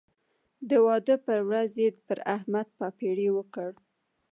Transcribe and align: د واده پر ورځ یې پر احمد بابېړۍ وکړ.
د 0.69 0.71
واده 0.85 1.15
پر 1.25 1.39
ورځ 1.49 1.71
یې 1.83 1.89
پر 2.07 2.19
احمد 2.35 2.67
بابېړۍ 2.77 3.29
وکړ. 3.33 3.71